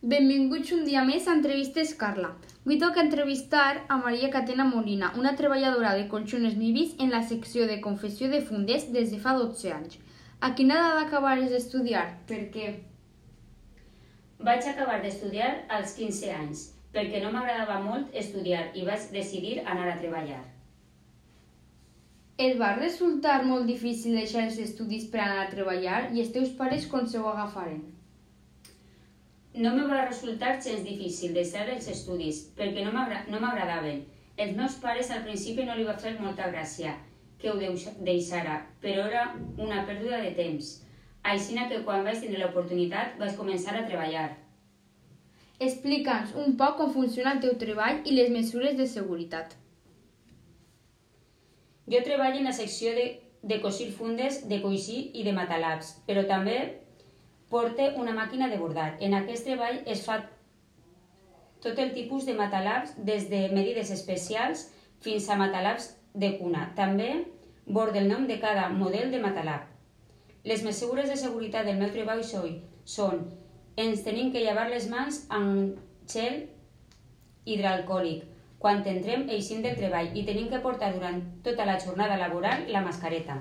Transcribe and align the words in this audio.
Benvinguts 0.00 0.70
un 0.72 0.86
dia 0.88 1.02
més 1.04 1.26
a 1.28 1.32
Entrevistes 1.36 1.90
Carla. 2.02 2.30
Avui 2.64 2.78
toca 2.80 3.02
entrevistar 3.04 3.82
a 3.86 3.98
Maria 4.00 4.30
Catena 4.32 4.64
Molina, 4.64 5.10
una 5.22 5.34
treballadora 5.36 5.90
de 5.98 6.06
colxones 6.08 6.56
Nivis 6.56 6.94
en 7.04 7.12
la 7.12 7.20
secció 7.32 7.66
de 7.68 7.76
confessió 7.84 8.30
de 8.32 8.40
fundes 8.40 8.86
des 8.94 9.12
de 9.12 9.18
fa 9.20 9.34
12 9.36 9.74
anys. 9.74 9.98
A 10.40 10.54
quina 10.56 10.78
edat 10.78 11.02
acabares 11.02 11.52
d'estudiar? 11.52 12.06
Per 12.32 12.40
què? 12.56 12.70
Vaig 14.48 14.70
acabar 14.72 15.02
d'estudiar 15.04 15.52
als 15.68 15.92
15 16.00 16.32
anys, 16.38 16.64
perquè 16.96 17.20
no 17.20 17.36
m'agradava 17.36 17.78
molt 17.84 18.18
estudiar 18.24 18.70
i 18.72 18.88
vaig 18.88 19.04
decidir 19.12 19.60
anar 19.66 19.92
a 19.92 20.00
treballar. 20.00 20.42
Et 22.40 22.56
va 22.56 22.72
resultar 22.80 23.42
molt 23.44 23.68
difícil 23.68 24.16
deixar 24.16 24.48
els 24.48 24.60
estudis 24.64 25.10
per 25.12 25.26
anar 25.28 25.44
a 25.44 25.50
treballar 25.54 26.06
i 26.08 26.24
els 26.24 26.32
teus 26.32 26.56
pares 26.56 26.88
com 26.88 27.04
se 27.04 27.20
ho 27.20 27.28
agafaren? 27.36 27.99
No 29.54 29.74
me 29.74 29.84
va 29.86 30.04
resultar 30.06 30.60
gens 30.62 30.84
difícil 30.84 31.32
deixar 31.34 31.68
els 31.68 31.88
estudis, 31.88 32.52
perquè 32.56 32.84
no 32.84 32.92
m'agra- 32.92 33.24
no 33.28 33.40
m'agradaven. 33.40 34.04
Els 34.36 34.56
meus 34.56 34.74
pares 34.74 35.10
al 35.10 35.24
principi 35.24 35.64
no 35.64 35.74
li 35.74 35.84
va 35.84 35.96
fer 35.98 36.18
molta 36.20 36.50
gràcia 36.52 36.94
que 37.38 37.50
ho 37.50 37.56
deix- 37.58 37.96
deixara, 37.98 38.66
però 38.80 39.06
era 39.08 39.34
una 39.58 39.84
pèrdua 39.86 40.20
de 40.22 40.30
temps. 40.32 40.84
Així 41.22 41.54
que 41.68 41.82
quan 41.84 42.04
vaig 42.04 42.20
tenir 42.20 42.38
l'oportunitat 42.38 43.18
vaig 43.18 43.36
començar 43.36 43.74
a 43.76 43.86
treballar. 43.86 44.36
Explica'ns 45.58 46.34
un 46.34 46.56
poc 46.56 46.76
com 46.76 46.92
funciona 46.92 47.32
el 47.32 47.40
teu 47.40 47.54
treball 47.58 48.00
i 48.06 48.12
les 48.12 48.30
mesures 48.30 48.76
de 48.76 48.86
seguretat. 48.86 49.56
Jo 51.90 51.98
treballo 52.04 52.38
en 52.38 52.44
la 52.44 52.52
secció 52.52 52.92
de, 52.94 53.20
de 53.42 53.60
cosir 53.60 53.90
fundes, 53.92 54.48
de 54.48 54.60
coixí 54.62 55.10
i 55.14 55.22
de 55.26 55.32
matalabs, 55.32 55.96
però 56.06 56.26
també 56.26 56.56
porte 57.50 57.92
una 57.98 58.14
màquina 58.16 58.48
de 58.48 58.58
bordar. 58.58 58.94
En 59.00 59.14
aquest 59.18 59.44
treball 59.48 59.82
es 59.86 60.04
fa 60.06 60.20
tot 61.60 61.78
el 61.78 61.92
tipus 61.92 62.24
de 62.24 62.34
matalabs, 62.38 62.94
des 62.96 63.28
de 63.28 63.48
medides 63.52 63.90
especials 63.90 64.68
fins 65.04 65.28
a 65.28 65.36
matalabs 65.36 65.90
de 66.14 66.36
cuna. 66.38 66.70
També 66.76 67.10
bord 67.66 67.96
el 67.96 68.08
nom 68.08 68.26
de 68.26 68.38
cada 68.40 68.68
model 68.70 69.10
de 69.10 69.20
matalab. 69.20 69.66
Les 70.44 70.64
mesures 70.64 71.10
de 71.10 71.18
seguretat 71.20 71.66
del 71.68 71.78
meu 71.82 71.92
treball 71.92 72.24
són, 72.24 73.26
ens 73.76 74.02
tenim 74.06 74.32
que 74.32 74.40
llevar 74.40 74.70
les 74.70 74.88
mans 74.88 75.24
amb 75.28 75.76
gel 76.08 76.46
hidroalcohòlic 77.44 78.24
quan 78.60 78.82
entrem 78.84 79.26
i 79.28 79.36
eixim 79.36 79.62
del 79.64 79.76
treball 79.76 80.16
i 80.16 80.24
tenim 80.26 80.48
que 80.52 80.60
portar 80.64 80.92
durant 80.96 81.22
tota 81.44 81.64
la 81.68 81.78
jornada 81.80 82.18
laboral 82.20 82.66
la 82.72 82.82
mascareta. 82.84 83.38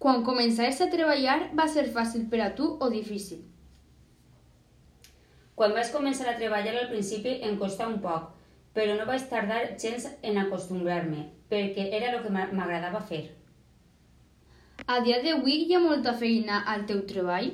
Quan 0.00 0.22
començaves 0.24 0.78
a 0.80 0.86
treballar, 0.92 1.50
va 1.58 1.66
ser 1.68 1.82
fàcil 1.92 2.22
per 2.32 2.38
a 2.40 2.52
tu 2.56 2.66
o 2.80 2.86
difícil? 2.92 3.42
Quan 5.54 5.74
vaig 5.76 5.90
començar 5.92 6.30
a 6.30 6.38
treballar 6.38 6.72
al 6.80 6.88
principi 6.88 7.34
em 7.44 7.58
costava 7.60 7.92
un 7.92 7.98
poc, 8.00 8.30
però 8.72 8.94
no 8.96 9.04
vaig 9.04 9.26
tardar 9.28 9.60
gens 9.82 10.08
en 10.22 10.40
acostumbrar-me, 10.40 11.26
perquè 11.52 11.90
era 11.92 12.14
el 12.14 12.22
que 12.24 12.32
m'a- 12.32 12.48
m'agradava 12.48 13.02
fer. 13.12 13.20
A 14.86 15.00
dia 15.04 15.20
d'avui 15.22 15.66
hi 15.66 15.74
ha 15.74 15.84
molta 15.84 16.16
feina 16.16 16.64
al 16.64 16.86
teu 16.86 17.04
treball? 17.06 17.52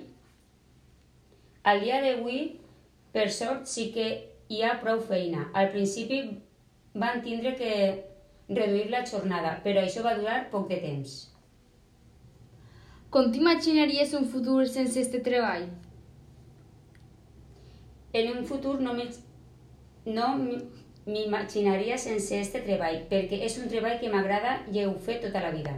Al 1.64 1.80
dia 1.82 2.00
d'avui, 2.00 2.60
per 3.12 3.28
sort, 3.28 3.66
sí 3.66 3.90
que 3.90 4.06
hi 4.48 4.62
ha 4.62 4.78
prou 4.80 5.00
feina. 5.00 5.50
Al 5.52 5.72
principi 5.74 6.22
van 6.94 7.22
tindre 7.22 7.56
que 7.56 7.72
reduir 8.48 8.90
la 8.90 9.04
jornada, 9.04 9.60
però 9.64 9.82
això 9.82 10.06
va 10.06 10.14
durar 10.14 10.44
poc 10.52 10.68
de 10.68 10.76
temps. 10.76 11.35
Com 13.10 13.30
t'imaginaries 13.32 14.12
un 14.18 14.26
futur 14.28 14.66
sense 14.68 15.00
este 15.00 15.20
treball? 15.26 15.68
En 18.12 18.30
un 18.36 18.44
futur 18.48 18.80
no 18.80 18.94
m'hi- 18.94 19.22
no 20.06 20.26
m'imaginaria 21.06 21.98
sense 21.98 22.40
este 22.40 22.60
treball, 22.66 22.98
perquè 23.10 23.38
és 23.46 23.58
un 23.62 23.68
treball 23.72 23.98
que 24.00 24.10
m'agrada 24.12 24.56
i 24.72 24.80
heu 24.82 24.94
fet 25.06 25.22
tota 25.26 25.42
la 25.44 25.50
vida. 25.54 25.74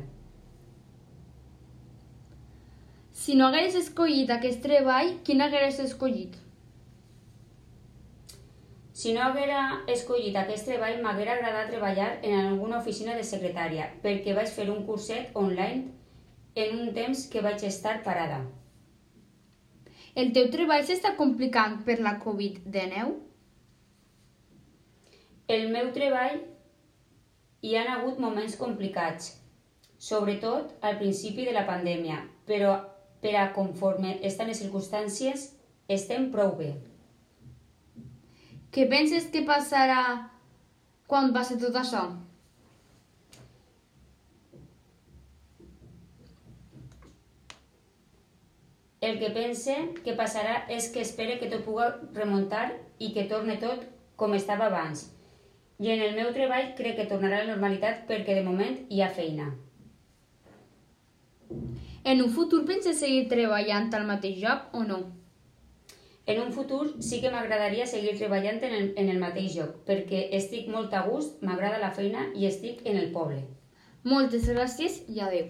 Si 3.13 3.35
no 3.37 3.49
hagueres 3.49 3.75
escollit 3.75 4.31
aquest 4.31 4.63
treball, 4.63 5.13
quin 5.25 5.43
hagueres 5.43 5.79
escollit? 5.85 6.37
Si 8.99 9.13
no 9.15 9.21
haguera 9.23 9.83
escollit 9.87 10.37
aquest 10.37 10.67
treball, 10.67 11.03
m'haguera 11.03 11.35
agradat 11.37 11.69
treballar 11.71 12.09
en 12.23 12.39
alguna 12.47 12.79
oficina 12.79 13.15
de 13.15 13.23
secretària, 13.25 13.91
perquè 14.03 14.35
vaig 14.35 14.49
fer 14.49 14.71
un 14.71 14.85
curset 14.87 15.31
online 15.35 15.85
en 16.65 16.79
un 16.81 16.93
temps 16.95 17.27
que 17.31 17.43
vaig 17.45 17.63
estar 17.69 18.01
parada. 18.07 18.41
El 20.19 20.33
teu 20.35 20.49
treball 20.51 20.85
s'està 20.87 21.15
complicant 21.19 21.77
per 21.87 21.99
la 22.03 22.17
Covid-19? 22.23 23.13
El 25.55 25.69
meu 25.75 25.93
treball 25.95 26.41
hi 27.63 27.77
han 27.79 27.91
hagut 27.93 28.19
moments 28.23 28.57
complicats, 28.59 29.31
sobretot 30.09 30.75
al 30.83 30.99
principi 30.99 31.47
de 31.47 31.55
la 31.55 31.65
pandèmia, 31.69 32.19
però 32.51 32.75
per 33.23 33.35
a 33.39 33.49
conforme 33.55 34.19
estan 34.27 34.51
les 34.51 34.61
circumstàncies 34.63 35.49
estem 35.89 36.29
prou 36.35 36.55
bé. 36.59 36.73
Què 38.75 38.85
penses 38.91 39.31
que 39.33 39.47
passarà 39.49 40.03
quan 41.09 41.33
passi 41.35 41.57
tot 41.63 41.79
això? 41.81 42.05
El 49.09 49.19
que 49.21 49.29
pense 49.33 49.75
que 50.05 50.13
passarà 50.17 50.57
és 50.75 50.91
que 50.93 51.01
espere 51.01 51.39
que 51.41 51.49
tot 51.49 51.63
pugui 51.65 51.87
remuntar 52.17 52.67
i 53.01 53.13
que 53.15 53.29
torne 53.31 53.55
tot 53.63 53.87
com 54.21 54.35
estava 54.37 54.67
abans. 54.67 55.07
I 55.81 55.93
en 55.95 56.03
el 56.05 56.17
meu 56.19 56.33
treball 56.35 56.73
crec 56.81 56.99
que 56.99 57.07
tornarà 57.13 57.39
a 57.39 57.45
la 57.47 57.53
normalitat 57.55 58.03
perquè 58.11 58.35
de 58.37 58.43
moment 58.45 58.75
hi 58.93 59.01
ha 59.01 59.09
feina. 59.19 59.47
En 62.05 62.21
un 62.25 62.35
futur 62.35 62.65
penses 62.69 63.01
seguir 63.01 63.29
treballant 63.31 63.89
al 63.97 64.05
mateix 64.11 64.43
lloc 64.43 64.75
o 64.77 64.83
no? 64.91 64.99
En 66.29 66.43
un 66.43 66.53
futur 66.53 66.83
sí 67.09 67.23
que 67.23 67.31
m'agradaria 67.33 67.87
seguir 67.87 68.13
treballant 68.19 68.61
en 68.69 68.75
el, 68.81 68.91
en 69.01 69.09
el 69.15 69.23
mateix 69.23 69.57
lloc, 69.57 69.79
perquè 69.89 70.27
estic 70.41 70.69
molt 70.75 70.93
a 70.93 71.07
gust, 71.07 71.41
m'agrada 71.41 71.81
la 71.81 71.95
feina 71.97 72.27
i 72.37 72.45
estic 72.51 72.85
en 72.85 73.01
el 73.01 73.09
poble. 73.15 73.41
Moltes 74.05 74.51
gràcies 74.53 75.01
i 75.09 75.25
adeu. 75.25 75.49